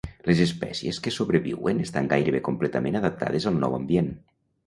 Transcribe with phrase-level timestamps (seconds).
[0.27, 4.13] Les espècies que sobreviuen estan gairebé completament adaptades al nou ambient.